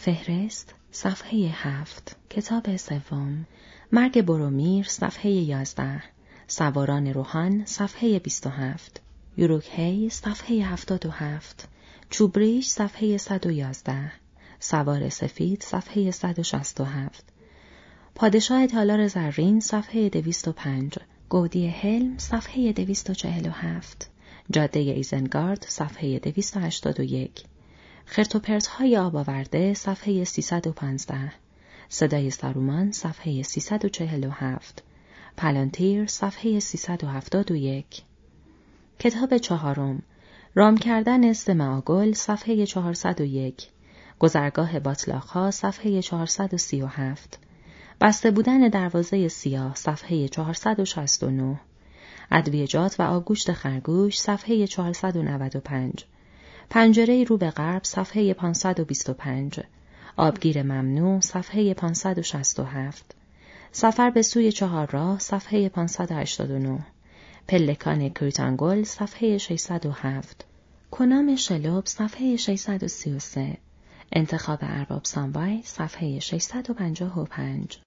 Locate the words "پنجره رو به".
56.70-57.50